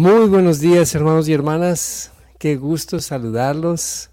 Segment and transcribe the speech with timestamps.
[0.00, 4.08] Muy buenos días hermanos y hermanas, qué gusto saludarlos,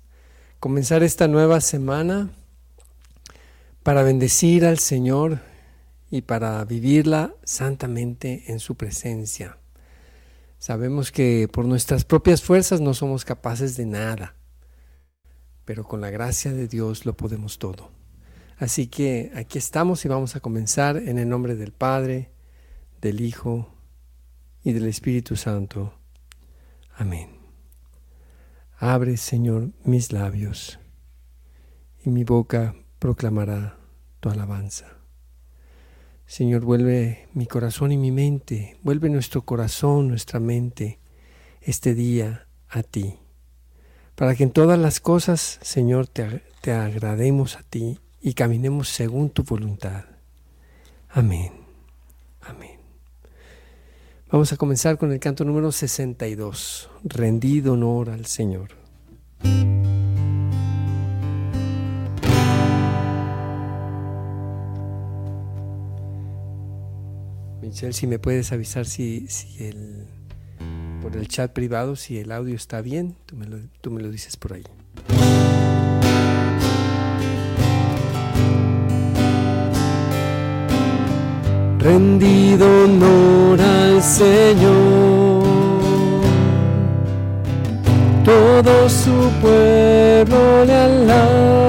[0.59, 2.29] comenzar esta nueva semana
[3.83, 5.39] para bendecir al Señor
[6.11, 9.59] y para vivirla santamente en su presencia.
[10.59, 14.35] Sabemos que por nuestras propias fuerzas no somos capaces de nada,
[15.63, 17.91] pero con la gracia de Dios lo podemos todo.
[18.57, 22.29] Así que aquí estamos y vamos a comenzar en el nombre del Padre,
[22.99, 23.76] del Hijo
[24.67, 25.93] y del Espíritu Santo.
[26.97, 27.29] Amén.
[28.77, 30.77] Abre, Señor, mis labios,
[32.03, 33.77] y mi boca proclamará
[34.19, 34.87] tu alabanza.
[36.25, 40.99] Señor, vuelve mi corazón y mi mente, vuelve nuestro corazón, nuestra mente,
[41.61, 43.19] este día a ti,
[44.15, 49.43] para que en todas las cosas, Señor, te, agrademos a ti y caminemos según tu
[49.43, 50.03] voluntad.
[51.07, 51.53] Amén.
[52.41, 52.76] Amén.
[54.29, 58.71] Vamos a comenzar con el canto número 62, Rendido honor al Señor.
[67.61, 70.05] Michelle, si me puedes avisar si, si el,
[71.01, 74.11] por el chat privado, si el audio está bien, tú me lo, tú me lo
[74.11, 74.63] dices por ahí.
[81.79, 85.45] Rendido honor al Señor.
[88.23, 91.67] Todo su pueblo le alabe,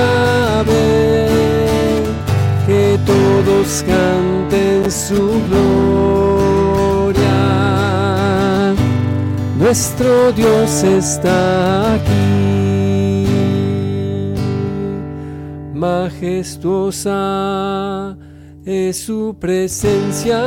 [2.66, 6.40] que todos canten su gloria.
[9.58, 13.26] Nuestro Dios está aquí,
[15.74, 17.16] majestuosa
[18.64, 20.40] es su presencia,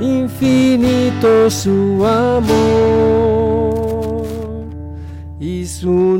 [0.00, 3.77] infinito su amor
[5.40, 6.18] y su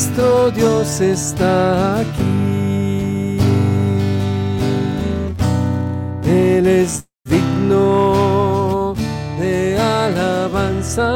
[0.00, 3.36] Nuestro Dios está aquí.
[6.24, 8.94] Él es digno
[9.38, 11.10] de alabanzas,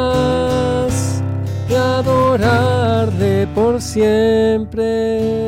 [1.66, 5.43] de adorarle por siempre,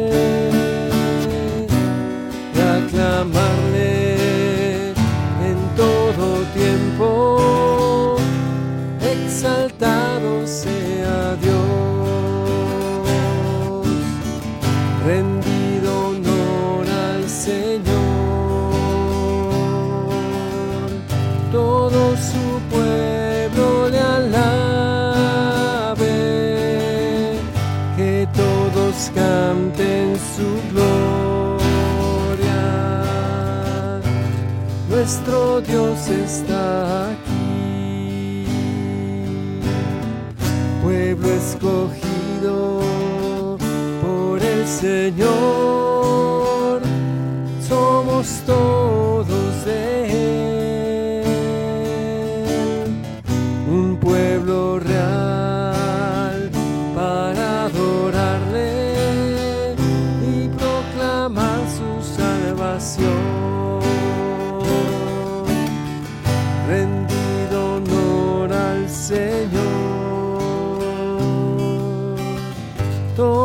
[35.07, 38.45] Nuestro Dios está aquí,
[40.83, 42.81] pueblo escogido
[44.03, 45.86] por el Señor,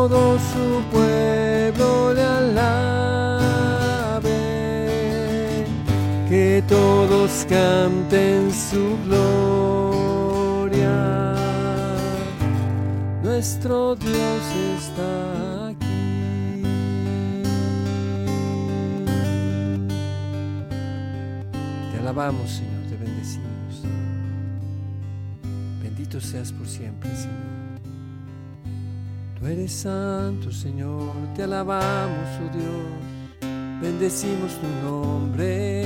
[0.08, 2.58] todo su pueblo le alabe,
[6.28, 9.36] que todos canten su gloria.
[13.22, 14.42] Nuestro Dios
[14.76, 16.62] está aquí.
[21.92, 23.82] Te alabamos, Señor, te bendecimos.
[25.80, 27.71] Bendito Bendito seas por siempre, Señor.
[29.42, 35.84] Tú eres santo, Señor, te alabamos, oh Dios, bendecimos tu nombre,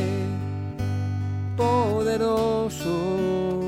[1.57, 3.63] poderoso.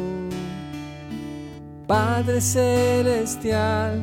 [1.87, 4.03] Padre celestial,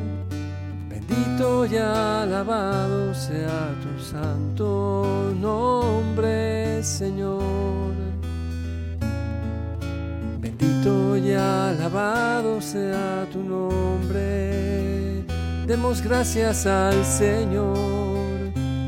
[0.88, 7.94] bendito y alabado sea tu santo nombre, Señor.
[10.40, 14.75] Bendito y alabado sea tu nombre.
[15.66, 17.76] Demos gracias al Señor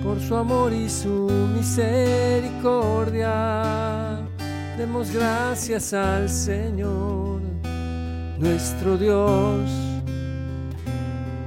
[0.05, 4.21] por su amor y su misericordia.
[4.77, 7.39] Demos gracias al Señor
[8.39, 9.69] nuestro Dios,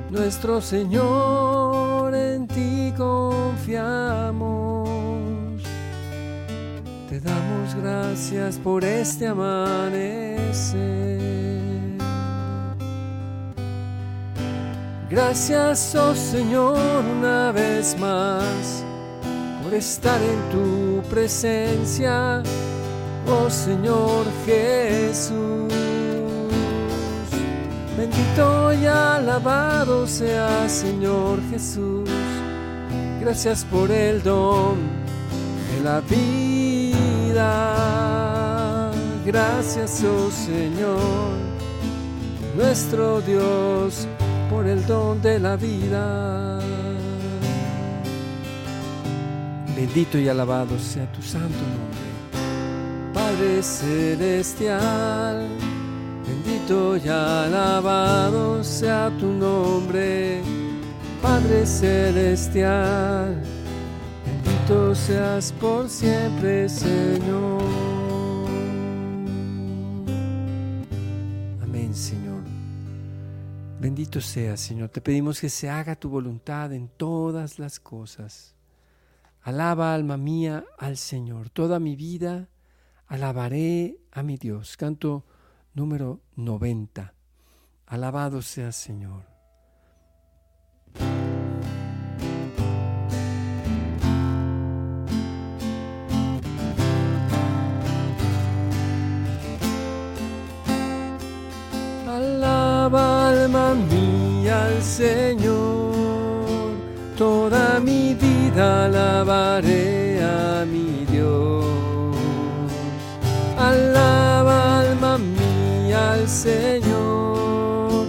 [0.09, 4.89] nuestro Señor, en ti confiamos.
[7.09, 11.30] Te damos gracias por este amanecer.
[15.11, 18.85] Gracias, oh Señor, una vez más,
[19.61, 22.41] por estar en tu presencia,
[23.27, 25.73] oh Señor Jesús.
[27.97, 32.09] Bendito y alabado sea Señor Jesús.
[33.19, 34.77] Gracias por el don
[35.75, 37.41] de la vida.
[39.25, 41.33] Gracias, oh Señor,
[42.55, 44.07] nuestro Dios,
[44.51, 46.59] por el don de la vida.
[49.75, 52.11] Bendito y alabado sea tu santo nombre.
[53.13, 55.47] Padre celestial
[56.43, 60.41] Bendito y alabado sea tu nombre,
[61.21, 63.35] Padre Celestial.
[64.25, 67.80] Bendito seas por siempre, Señor.
[73.81, 74.89] Bendito seas, Señor.
[74.89, 78.53] Te pedimos que se haga tu voluntad en todas las cosas.
[79.41, 81.49] Alaba, alma mía, al Señor.
[81.49, 82.47] Toda mi vida
[83.07, 84.77] alabaré a mi Dios.
[84.77, 85.25] Canto
[85.73, 87.15] número 90.
[87.87, 89.23] Alabado sea Señor.
[102.91, 105.93] Alaba alma mía al Señor,
[107.17, 112.17] toda mi vida alabaré a mi Dios.
[113.57, 118.07] Alaba alma mía al Señor.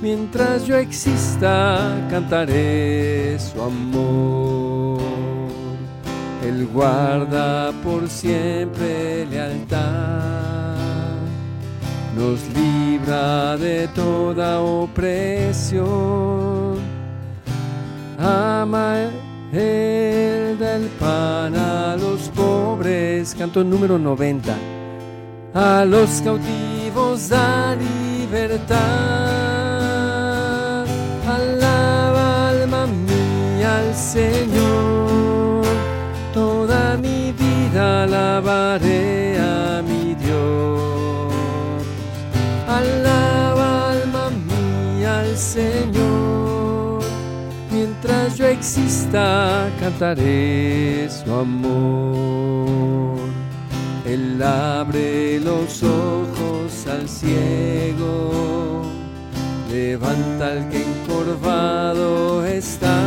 [0.00, 5.00] Mientras yo exista, cantaré su amor.
[6.46, 10.76] Él guarda por siempre lealtad,
[12.14, 15.88] nos libra de toda opresión.
[18.18, 19.10] Ama
[19.52, 23.34] Él del pan a los pobres.
[23.38, 24.54] Canto número 90.
[25.54, 28.78] A los cautivos da libertad.
[31.26, 35.64] Alaba alma mía al Señor,
[36.34, 39.09] toda mi vida alabaré
[48.50, 53.18] exista cantaré su amor.
[54.04, 58.82] Él abre los ojos al ciego,
[59.70, 62.98] levanta al que encorvado está.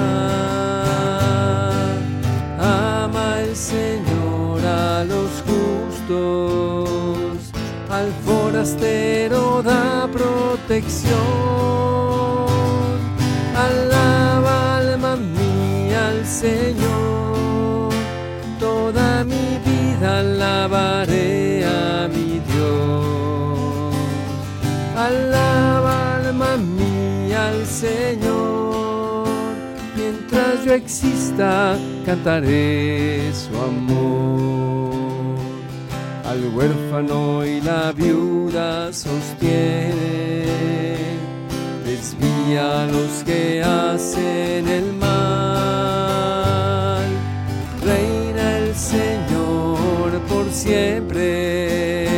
[2.60, 7.52] Ama el Señor a los justos,
[7.90, 11.93] al forastero da protección.
[16.44, 17.90] Señor,
[18.60, 23.96] toda mi vida alabaré a mi Dios.
[24.98, 29.26] Alaba alma mía al Señor.
[29.96, 35.38] Mientras yo exista, cantaré su amor.
[36.26, 40.53] Al huérfano y la viuda sostiene,
[42.04, 46.26] desvía los que hacen el mal.
[47.82, 52.10] Reina el Señor por siempre.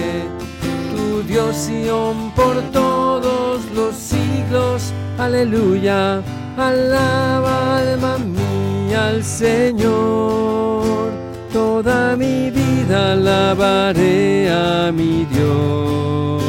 [0.92, 4.92] Tu Dios Sion por todos los siglos.
[5.20, 6.22] Aleluya.
[6.58, 11.12] Alaba alma mía al Señor.
[11.54, 16.44] Toda mi vida alabaré a mi Dios.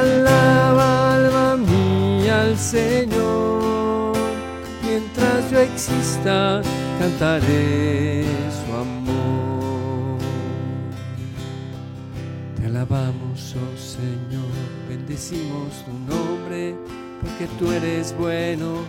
[0.00, 0.79] Alaba
[2.60, 4.12] Señor.
[4.84, 6.60] Mientras yo exista,
[6.98, 10.18] cantaré su amor.
[12.56, 14.52] Te alabamos, oh Señor,
[14.88, 16.76] bendecimos tu nombre,
[17.22, 18.84] porque tú eres bueno,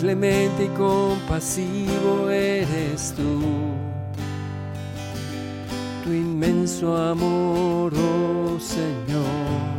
[0.00, 3.42] clemente y compasivo eres tú.
[6.02, 9.75] Tu inmenso amor, oh Señor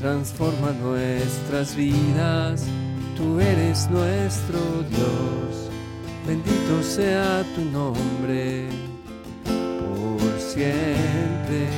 [0.00, 2.64] transforma nuestras vidas.
[3.16, 5.70] Tú eres nuestro Dios,
[6.26, 8.66] bendito sea tu nombre
[9.44, 11.68] por siempre.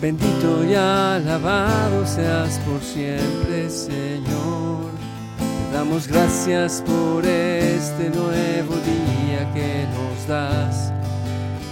[0.00, 4.90] Bendito y alabado seas por siempre, Señor.
[5.38, 10.90] Te damos gracias por este nuevo día que nos das.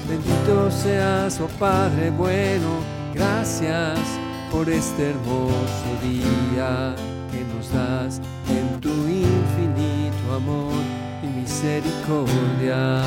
[0.07, 2.81] Bendito seas, oh Padre bueno,
[3.15, 3.99] gracias
[4.53, 6.95] por este hermoso día
[7.31, 10.75] que nos das en tu infinito amor
[11.23, 13.03] y misericordia.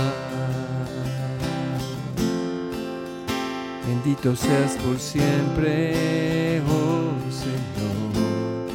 [3.88, 8.66] Bendito seas por siempre, oh Señor.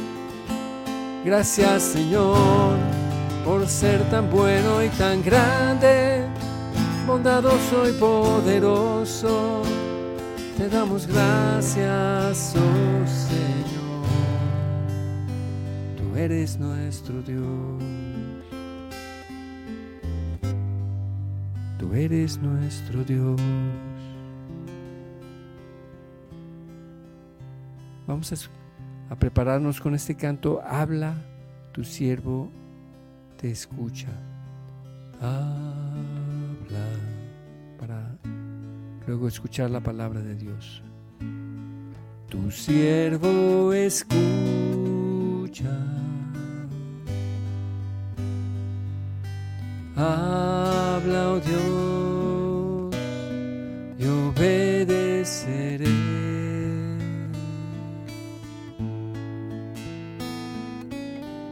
[1.25, 2.77] Gracias Señor
[3.43, 6.25] por ser tan bueno y tan grande,
[7.05, 9.61] bondadoso y poderoso
[10.61, 14.05] te damos gracias, oh Señor.
[15.97, 17.83] Tú eres nuestro Dios.
[21.79, 23.41] Tú eres nuestro Dios.
[28.05, 28.49] Vamos
[29.09, 30.61] a, prepararnos con este canto.
[30.63, 31.15] Habla,
[31.71, 32.51] tu siervo
[33.37, 34.09] te escucha.
[35.19, 35.80] Habla
[39.07, 40.81] luego escuchar la palabra de Dios.
[42.29, 44.11] Tu siervo escucha.
[49.95, 52.95] Habla, oh Dios,
[53.99, 55.85] y obedeceré.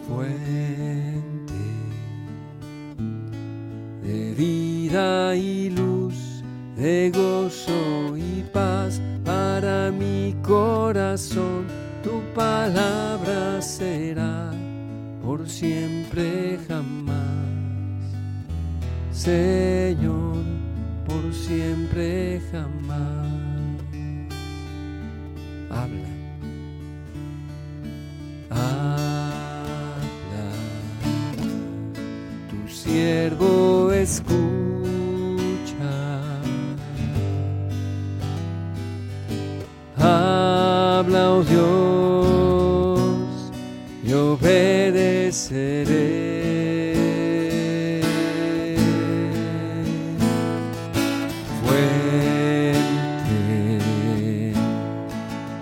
[0.08, 1.54] Fuente
[4.02, 5.89] de vida y luz,
[6.80, 11.68] de gozo y paz para mi corazón.
[12.04, 14.52] Tu palabra será
[15.22, 17.16] por siempre jamás.
[19.12, 20.38] Señor,
[21.06, 22.79] por siempre jamás.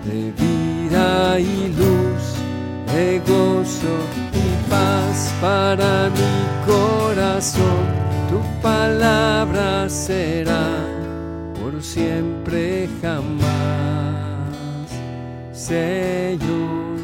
[0.08, 2.24] De vida y luz,
[2.92, 3.94] de gozo
[4.32, 6.32] y paz para mi
[6.66, 7.84] corazón.
[8.30, 10.68] Tu palabra será
[11.60, 14.88] por siempre jamás.
[15.52, 16.96] Señor,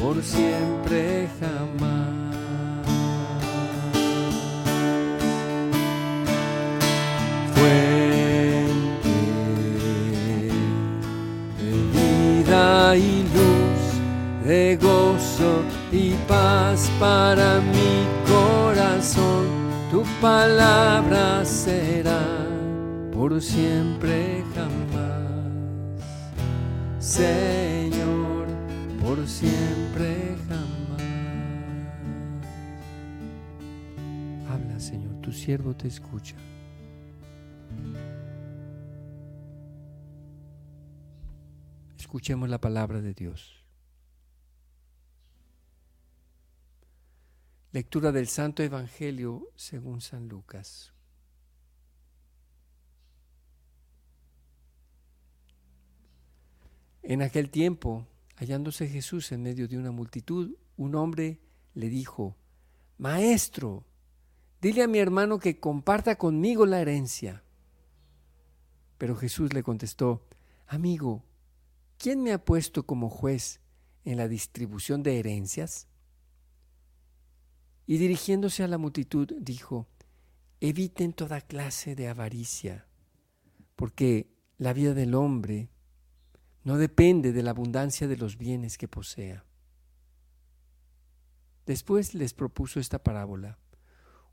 [0.00, 2.13] por siempre jamás.
[12.96, 19.46] Y luz, de gozo y paz para mi corazón.
[19.90, 22.20] Tu palabra será
[23.12, 26.02] por siempre jamás.
[26.98, 28.46] Señor,
[29.02, 31.02] por siempre jamás.
[34.50, 36.36] Habla, Señor, tu siervo te escucha.
[42.04, 43.64] Escuchemos la palabra de Dios.
[47.72, 50.92] Lectura del Santo Evangelio según San Lucas.
[57.02, 58.06] En aquel tiempo,
[58.36, 61.40] hallándose Jesús en medio de una multitud, un hombre
[61.72, 62.36] le dijo,
[62.98, 63.86] Maestro,
[64.60, 67.42] dile a mi hermano que comparta conmigo la herencia.
[68.98, 70.28] Pero Jesús le contestó,
[70.66, 71.24] Amigo,
[72.04, 73.62] ¿quién me ha puesto como juez
[74.04, 75.88] en la distribución de herencias?
[77.86, 79.88] Y dirigiéndose a la multitud, dijo,
[80.60, 82.86] Eviten toda clase de avaricia,
[83.74, 85.70] porque la vida del hombre
[86.62, 89.46] no depende de la abundancia de los bienes que posea.
[91.64, 93.58] Después les propuso esta parábola.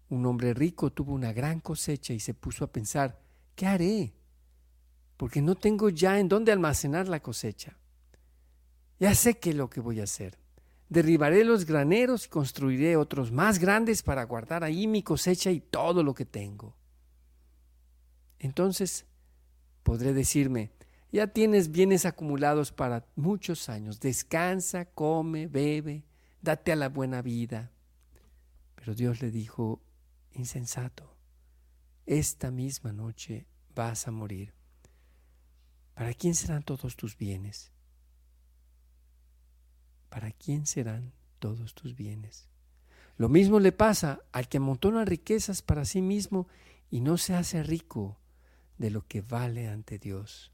[0.10, 3.22] Un hombre rico tuvo una gran cosecha y se puso a pensar,
[3.56, 4.14] ¿qué haré?
[5.22, 7.78] Porque no tengo ya en dónde almacenar la cosecha.
[9.00, 10.40] Ya sé qué es lo que voy a hacer.
[10.90, 16.02] Derribaré los graneros y construiré otros más grandes para guardar ahí mi cosecha y todo
[16.02, 16.76] lo que tengo.
[18.40, 19.06] Entonces
[19.84, 20.72] podré decirme,
[21.12, 26.04] ya tienes bienes acumulados para muchos años, descansa, come, bebe,
[26.42, 27.72] date a la buena vida.
[28.74, 29.84] Pero Dios le dijo,
[30.32, 31.16] insensato,
[32.08, 34.60] esta misma noche vas a morir.
[35.94, 37.72] ¿Para quién serán todos tus bienes?
[40.10, 42.48] ¿Para quién serán todos tus bienes?
[43.18, 46.48] Lo mismo le pasa al que amontona riquezas para sí mismo
[46.90, 48.18] y no se hace rico
[48.78, 50.52] de lo que vale ante Dios.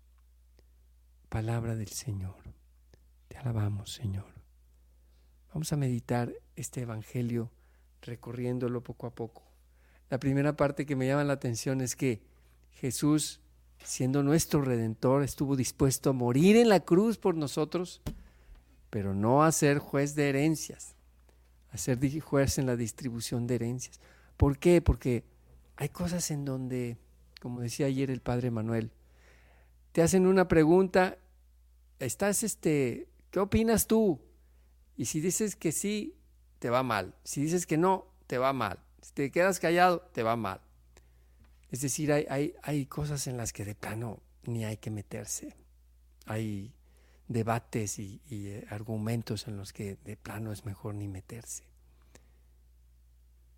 [1.29, 2.35] Palabra del Señor.
[3.27, 4.33] Te alabamos, Señor.
[5.53, 7.51] Vamos a meditar este Evangelio
[8.01, 9.43] recorriéndolo poco a poco.
[10.09, 12.21] La primera parte que me llama la atención es que
[12.71, 13.41] Jesús,
[13.87, 18.01] siendo nuestro redentor, estuvo dispuesto a morir en la cruz por nosotros,
[18.89, 20.93] pero no a ser juez de herencias,
[21.71, 24.01] a ser juez en la distribución de herencias.
[24.35, 24.81] ¿Por qué?
[24.81, 25.23] Porque
[25.77, 26.97] hay cosas en donde,
[27.41, 28.91] como decía ayer el padre Manuel,
[29.93, 31.17] te hacen una pregunta,
[31.99, 34.19] estás este, ¿qué opinas tú?
[34.97, 36.17] Y si dices que sí,
[36.59, 37.15] te va mal.
[37.23, 38.83] Si dices que no, te va mal.
[39.01, 40.59] Si te quedas callado, te va mal.
[41.69, 45.55] Es decir, hay, hay, hay cosas en las que de plano ni hay que meterse.
[46.25, 46.73] Hay
[47.27, 51.63] debates y, eh, argumentos en los que de plano es mejor ni meterse.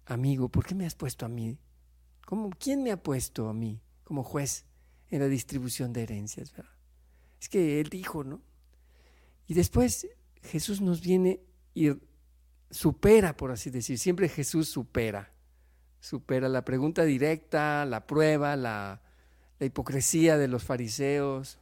[0.06, 1.60] Amigo, ¿por qué me has puesto a mí?
[2.26, 4.66] ¿Cómo, ¿Quién me ha puesto a mí como juez
[5.10, 6.54] en la distribución de herencias?
[7.40, 8.42] Es que él dijo, ¿no?
[9.48, 10.08] Y después
[10.42, 11.42] Jesús nos viene
[11.76, 11.92] y
[12.72, 15.32] supera, por así decir, siempre Jesús supera,
[16.00, 19.02] supera la pregunta directa, la prueba, la,
[19.60, 21.60] la hipocresía de los fariseos,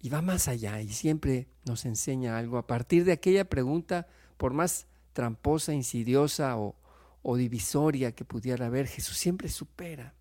[0.00, 4.54] y va más allá y siempre nos enseña algo a partir de aquella pregunta, por
[4.54, 6.74] más tramposa, insidiosa o,
[7.22, 10.14] o divisoria que pudiera haber, Jesús siempre supera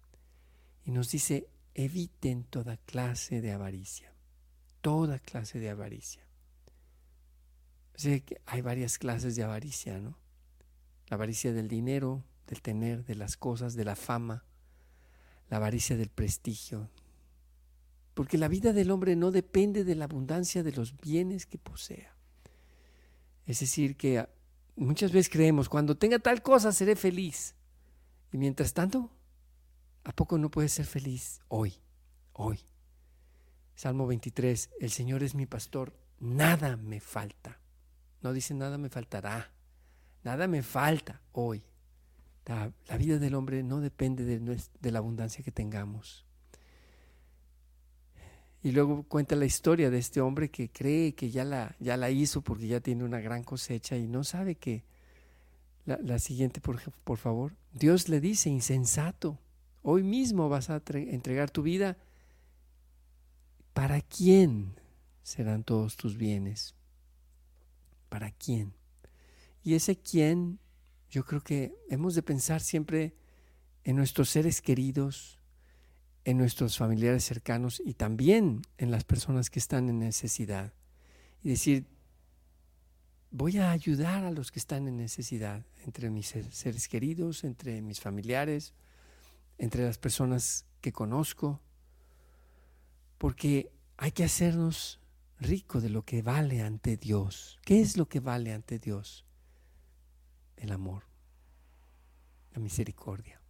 [0.83, 4.13] y nos dice, eviten toda clase de avaricia,
[4.81, 6.29] toda clase de avaricia
[7.99, 10.17] que hay varias clases de avaricia, ¿no?
[11.09, 14.43] La avaricia del dinero, del tener, de las cosas, de la fama,
[15.49, 16.89] la avaricia del prestigio.
[18.15, 22.15] Porque la vida del hombre no depende de la abundancia de los bienes que posea.
[23.45, 24.27] Es decir, que
[24.75, 27.55] muchas veces creemos, cuando tenga tal cosa seré feliz.
[28.31, 29.11] Y mientras tanto,
[30.03, 31.73] ¿a poco no puedes ser feliz hoy?
[32.33, 32.59] Hoy.
[33.75, 37.59] Salmo 23, el Señor es mi pastor, nada me falta.
[38.21, 39.53] No dice nada me faltará,
[40.23, 41.63] nada me falta hoy.
[42.49, 46.25] La, vida del hombre no depende de, la abundancia que tengamos.
[48.63, 52.65] Y luego cuenta la historia de este hombre que cree que ya la, hizo porque
[52.65, 54.83] ya tiene una gran cosecha y no sabe que
[55.85, 57.55] la, siguiente, por favor.
[57.71, 59.37] Dios le dice, insensato,
[59.83, 61.97] hoy mismo vas a entregar tu vida.
[63.73, 64.73] ¿Para quién
[65.21, 66.73] serán todos tus bienes?
[68.09, 68.73] ¿Para quién?
[69.63, 70.57] Y ese quién,
[71.09, 73.15] yo creo que hemos de pensar siempre
[73.83, 75.39] en nuestros seres queridos,
[76.25, 80.73] en nuestros familiares cercanos y también en las personas que están en necesidad.
[81.41, 81.87] Y decir,
[83.31, 87.99] voy a ayudar a los que están en necesidad, entre mis seres queridos, entre mis
[87.99, 88.73] familiares,
[89.57, 91.61] entre las personas que conozco,
[93.17, 94.99] porque hay que hacernos
[95.39, 97.59] rico de lo que vale ante Dios.
[97.65, 99.25] ¿Qué es lo que vale ante Dios?
[100.79, 101.03] Amor,
[102.53, 103.41] la misericordia.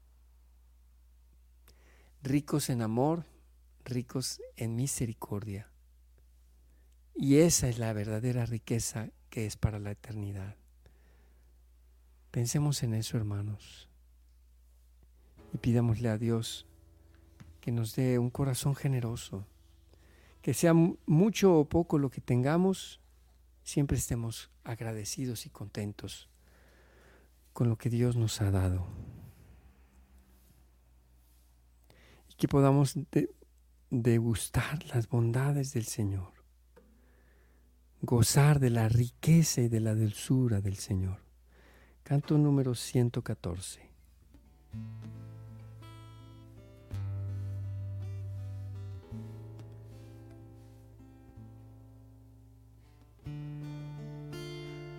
[2.23, 3.23] Ricos en amor,
[3.85, 5.69] ricos en misericordia.
[7.13, 10.55] Y esa es la verdadera riqueza que es para la eternidad.
[12.31, 13.87] Pensemos en eso, hermanos,
[15.53, 16.65] y pidámosle a Dios
[17.61, 19.45] que nos dé un corazón generoso
[20.41, 23.01] que sea mucho o poco lo que tengamos,
[23.63, 26.27] siempre estemos agradecidos y contentos
[27.53, 28.87] con lo que Dios nos ha dado.
[32.29, 32.95] Y que podamos
[33.89, 36.33] degustar las bondades del Señor,
[38.01, 41.19] gozar de la riqueza y de la dulzura del Señor.
[42.03, 43.89] Canto número 114.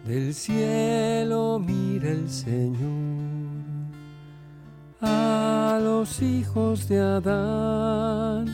[0.05, 3.21] Del cielo mira el Señor
[5.03, 8.47] a los hijos de Adán,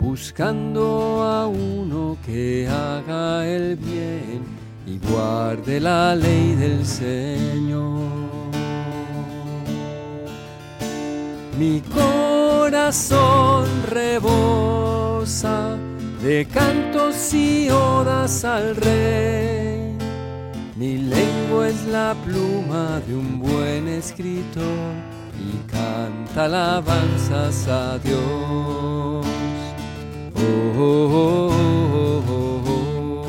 [0.00, 4.42] buscando a uno que haga el bien
[4.86, 8.08] y guarde la ley del Señor.
[11.58, 15.76] Mi corazón rebosa
[16.22, 19.57] de cantos y odas al rey.
[20.78, 24.94] Mi lengua es la pluma de un buen escritor
[25.36, 29.26] y canta alabanzas a Dios.
[30.36, 31.52] Oh, oh,
[32.28, 33.24] oh,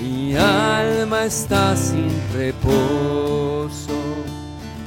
[0.00, 3.92] Mi alma está sin reposo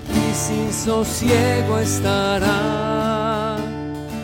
[0.10, 3.56] y sin sosiego estará.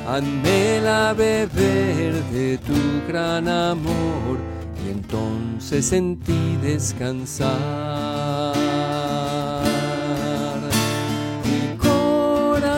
[0.10, 4.53] Anhela beber de tu gran amor
[4.86, 7.54] y entonces en ti descansar.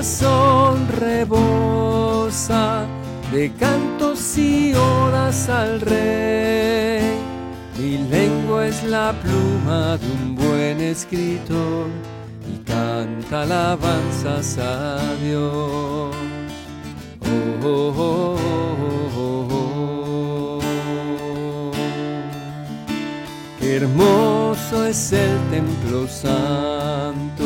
[0.05, 2.85] corazón rebosa
[3.31, 7.01] de cantos y odas al rey.
[7.77, 11.87] Mi lengua es la pluma de un buen escritor
[12.47, 16.15] y canta alabanzas a Dios.
[17.21, 18.94] Oh, oh, oh,
[23.75, 27.43] Hermoso es el templo santo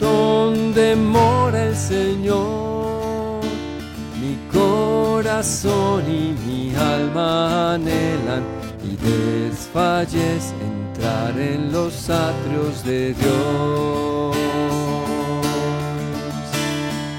[0.00, 3.42] donde mora el Señor.
[4.18, 8.42] Mi corazón y mi alma anhelan
[8.82, 14.34] y desfallece entrar en los atrios de Dios.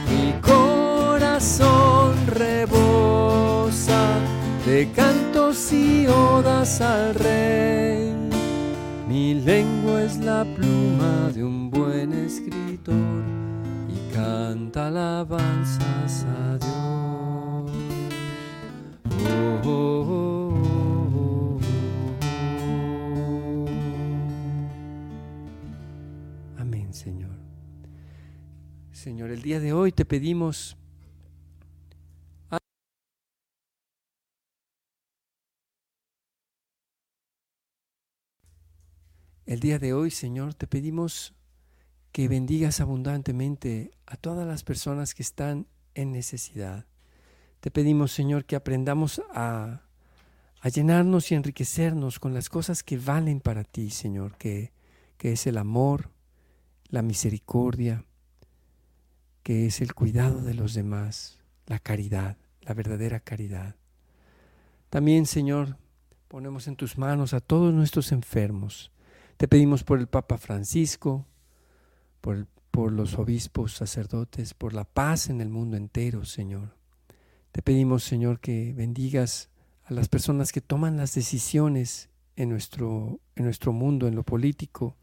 [0.09, 2.15] Mi corazón
[4.69, 8.13] de cantos y odas al Rey.
[9.07, 13.23] Mi lengua es la pluma de un buen escritor
[13.89, 17.71] y canta alabanzas a Dios.
[19.25, 20.53] Oh, oh,
[21.15, 21.59] oh,
[26.59, 27.31] Amén, Señor.
[28.91, 30.77] Señor, el día de hoy te pedimos
[39.49, 41.33] El día de hoy, Señor, te pedimos
[42.11, 46.85] que bendigas abundantemente a todas las personas que están en necesidad.
[47.59, 49.81] Te pedimos, Señor, que aprendamos a,
[50.71, 54.71] llenarnos y enriquecernos con las cosas que valen para ti, Señor, que
[55.19, 56.11] es el amor,
[56.89, 58.05] la misericordia,
[59.41, 63.75] que es el cuidado de los demás, la caridad, la verdadera caridad.
[64.91, 65.75] También, Señor,
[66.27, 68.91] ponemos en tus manos a todos nuestros enfermos,
[69.39, 71.25] te pedimos por el Papa Francisco,
[72.19, 76.75] por, los obispos, sacerdotes, por la paz en el mundo entero, Señor.
[77.53, 79.49] Te pedimos, Señor, que bendigas
[79.85, 84.97] a las personas que toman las decisiones en nuestro, en nuestro mundo, en lo político.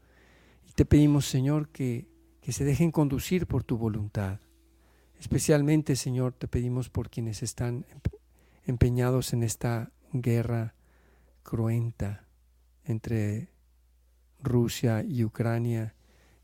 [0.69, 2.07] Y te pedimos, Señor, que,
[2.39, 4.39] que se dejen conducir por tu voluntad.
[5.19, 7.87] Especialmente, Señor, te pedimos por quienes están
[8.67, 10.75] empeñados en esta guerra
[11.41, 12.27] cruenta
[12.83, 13.56] entre
[14.41, 15.95] Rusia y Ucrania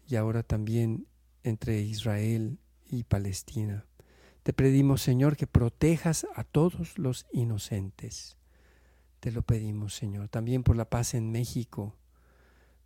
[0.07, 1.07] y ahora también
[1.43, 3.85] entre Israel y Palestina.
[4.43, 8.37] Te pedimos, Señor, que protejas a todos los inocentes.
[9.19, 11.95] Te lo pedimos, Señor, también por la paz en México,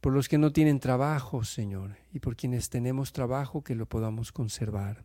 [0.01, 4.31] por los que no tienen trabajo, Señor, y por quienes tenemos trabajo que lo podamos
[4.31, 5.03] conservar.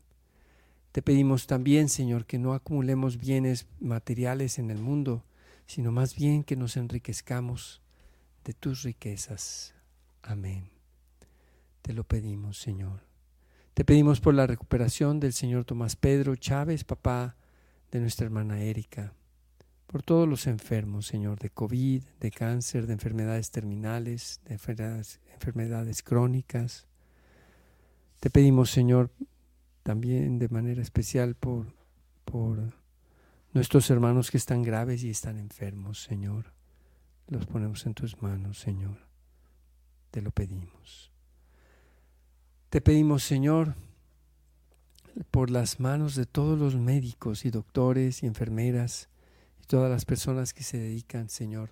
[0.93, 5.25] Te pedimos también, Señor, que no acumulemos bienes materiales en el mundo,
[5.67, 7.81] sino más bien que nos enriquezcamos
[8.45, 9.75] de tus riquezas.
[10.23, 10.71] Amén.
[11.83, 13.01] Te lo pedimos, Señor.
[13.75, 17.37] Te pedimos por la recuperación del Señor Tomás Pedro Chávez, papá
[17.91, 19.15] de nuestra hermana Erika,
[19.87, 26.87] por todos los enfermos, Señor, de COVID, de cáncer, de enfermedades terminales, de enfermedades, crónicas.
[28.21, 29.11] Te pedimos, Señor,
[29.83, 31.75] también de manera especial por,
[32.25, 32.75] por
[33.53, 36.53] nuestros hermanos que están graves y están enfermos, Señor.
[37.27, 39.12] Los ponemos en tus manos, Señor
[40.13, 41.11] te lo pedimos.
[42.69, 43.75] Te pedimos, Señor,
[45.31, 49.09] por las manos de todos los médicos y doctores y enfermeras
[49.61, 51.71] y todas las personas que se dedican, Señor,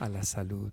[0.00, 0.72] a la salud.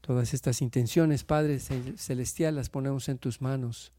[0.00, 3.92] Todas estas intenciones, Padre Celestial, las ponemos en tus manos.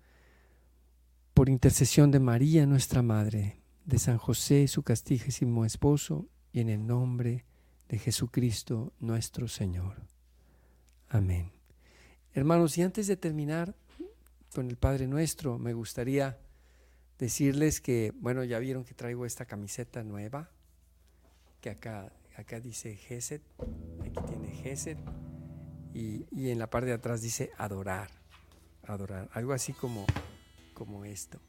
[1.34, 6.88] Por intercesión de María, nuestra Madre, de San José, su castísimo esposo, y en el
[6.88, 7.46] nombre
[7.90, 10.02] de Jesucristo nuestro Señor.
[11.10, 11.57] Amén.
[12.38, 13.74] Hermanos, y antes de terminar
[14.54, 16.38] con el Padre Nuestro, me gustaría
[17.18, 20.52] decirles que, bueno, ya vieron que traigo esta camiseta nueva,
[21.62, 23.42] que acá, acá dice Geset,
[24.02, 25.00] aquí tiene Geset,
[25.96, 28.12] y, y, en la parte de atrás dice adorar,
[28.84, 30.06] adorar, algo así como,
[30.76, 31.40] como esto.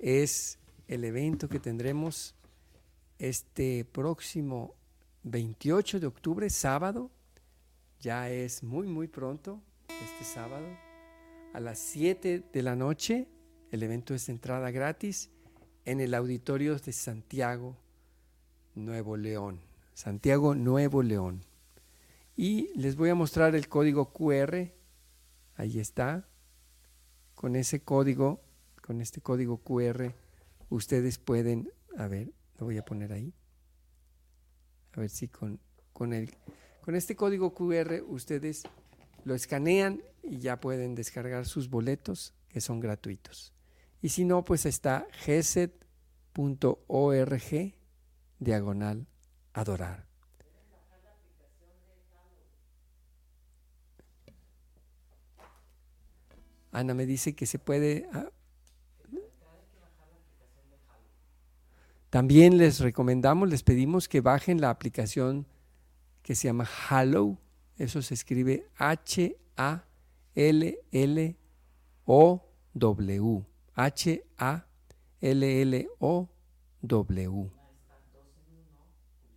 [0.00, 2.34] Es el evento que tendremos
[3.20, 4.74] este próximo
[5.22, 7.12] 28 de octubre, sábado,
[8.00, 10.66] ya es muy, muy pronto, este sábado,
[11.52, 13.28] a las 7 de la noche,
[13.70, 15.30] el evento es entrada gratis
[15.84, 17.76] en el auditorio de Santiago,
[18.74, 19.60] Nuevo León.
[19.94, 21.42] Santiago, Nuevo León.
[22.36, 24.72] Y les voy a mostrar el código QR.
[25.54, 26.28] Ahí está.
[27.34, 28.42] Con ese código,
[28.82, 30.12] con este código QR,
[30.68, 33.32] ustedes pueden, a ver, lo voy a poner ahí.
[34.92, 35.60] A ver si con,
[35.92, 36.30] con, el,
[36.86, 38.62] con este código QR ustedes
[39.24, 43.52] lo escanean y ya pueden descargar sus boletos que son gratuitos.
[44.00, 45.74] Y si no, pues está geset.org
[48.38, 49.08] diagonal
[49.52, 50.06] adorar.
[56.70, 58.30] Ana me dice que se puede ah,
[62.10, 65.48] También les recomendamos, les pedimos que bajen la aplicación
[66.26, 67.38] que se llama Hallow.
[67.78, 69.46] Eso se escribe H-A-L-L-O-W.
[73.74, 74.30] H-A-L-L-O-W.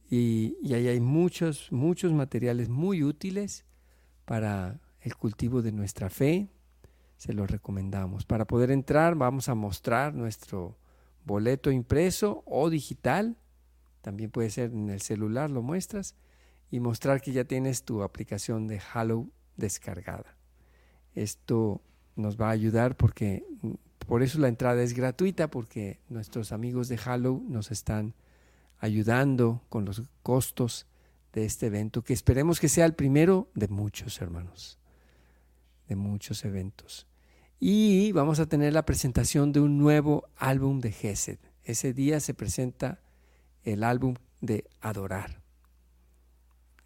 [0.10, 3.66] Y, y ahí hay muchos, muchos materiales muy útiles
[4.26, 6.50] para el cultivo de nuestra fe.
[7.18, 8.26] Se los recomendamos.
[8.26, 10.76] Para poder entrar, vamos a mostrar nuestro
[11.24, 13.38] boleto impreso o digital,
[14.02, 16.16] también puede ser en el celular, lo muestras,
[16.72, 20.36] y mostrar que ya tienes tu aplicación de Hallow descargada.
[21.16, 21.82] Esto
[22.16, 23.44] nos va a ayudar porque
[24.08, 28.16] por eso la entrada es gratuita, porque nuestros amigos de Hallow nos están
[28.80, 30.88] ayudando con los costos
[31.34, 34.80] de este evento, que esperemos que sea el primero de muchos, hermanos,
[35.88, 37.08] de muchos eventos.
[37.60, 41.40] Y vamos a tener la presentación de un nuevo álbum de Gesed.
[41.64, 43.02] Ese día se presenta
[43.64, 45.42] el álbum de Adorar.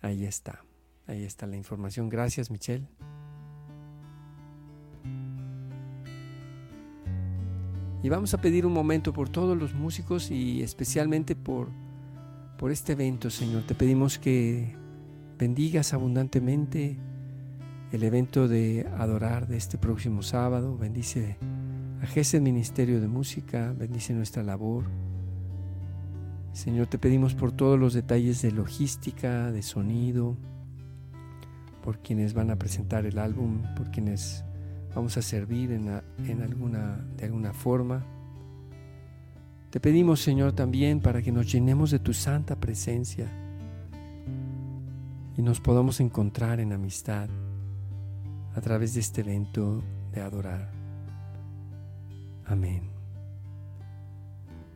[0.04, 0.66] Ahí está,
[1.08, 2.10] ahí está la información.
[2.10, 2.86] Gracias, Michelle.
[8.04, 11.70] Y vamos a pedir un momento por todos los músicos y especialmente por,
[12.58, 13.64] por este evento, Señor.
[13.64, 14.76] Te pedimos que
[15.40, 16.98] bendigas abundantemente
[17.94, 20.78] el evento de adorar de este próximo sábado.
[20.78, 21.38] Bendice
[22.02, 24.84] a Gesed Ministerio de Música, bendice nuestra labor.
[26.54, 30.38] Señor, te pedimos por todos los detalles de logística, de sonido,
[31.84, 34.46] por quienes van a presentar el álbum, por quienes
[34.96, 35.90] vamos a servir en,
[36.28, 38.06] en alguna, de alguna forma.
[39.72, 43.28] Te pedimos, Señor, también para que nos llenemos de tu santa presencia
[45.36, 47.28] y nos podamos encontrar en amistad
[48.56, 50.70] a través de este evento de adorar.
[52.46, 52.93] Amén.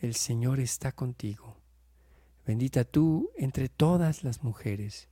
[0.00, 1.56] el Señor está contigo.
[2.46, 5.08] Bendita tú entre todas las mujeres,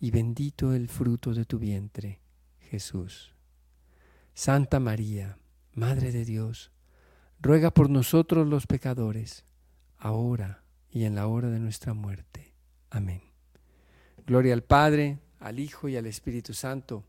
[0.00, 2.20] y bendito el fruto de tu vientre,
[2.58, 3.34] Jesús.
[4.34, 5.38] Santa María,
[5.74, 6.72] Madre de Dios,
[7.40, 9.44] ruega por nosotros los pecadores,
[9.96, 12.54] ahora y en la hora de nuestra muerte.
[12.90, 13.22] Amén.
[14.26, 17.04] Gloria al Padre, al Hijo y al Espíritu Santo,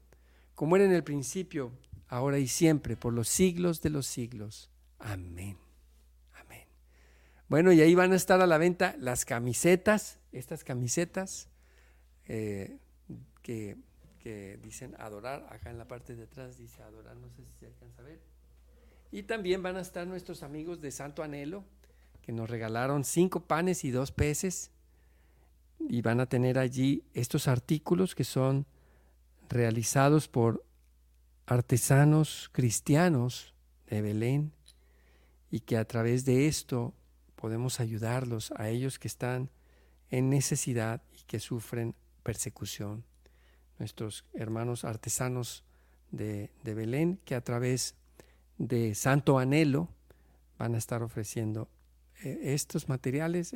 [0.55, 1.71] como era en el principio,
[2.07, 4.69] ahora y siempre, por los siglos de los siglos.
[4.99, 5.62] Amén.
[7.53, 11.49] Bueno, y ahí van a estar a la venta las camisetas, estas camisetas
[12.25, 12.79] eh,
[13.43, 13.77] que,
[14.23, 17.67] que, dicen adorar, acá en la parte de atrás dice adorar, no sé si se
[17.67, 18.19] alcanza a ver.
[19.11, 21.63] Y también van a estar nuestros amigos de Santo Anhelo,
[22.23, 24.71] que nos regalaron cinco panes y dos peces
[25.77, 28.65] y van a tener allí estos artículos que son
[29.47, 30.65] realizados por
[31.45, 33.53] artesanos cristianos
[33.91, 34.51] de Belén
[35.51, 36.95] y que a través de esto
[37.43, 39.49] podemos ayudarlos a ellos que están
[40.09, 43.03] en necesidad y que sufren persecución.
[43.79, 45.65] Nuestros hermanos artesanos
[46.11, 47.95] de, Belén, que a través
[48.57, 49.89] de Santo Anhelo
[50.57, 51.67] van a estar ofreciendo
[52.23, 53.53] eh, estos materiales,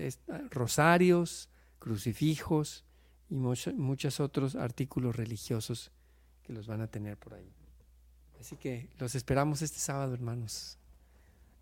[0.50, 1.48] rosarios,
[1.80, 2.84] crucifijos
[3.30, 5.94] y muchos otros artículos religiosos
[6.44, 7.54] que los van a tener por ahí.
[8.38, 10.78] Así que los esperamos este sábado, hermanos.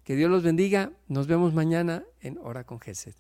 [0.06, 0.92] Que Dios los bendiga.
[1.08, 3.16] Nos vemos mañana en Hora con Gesed.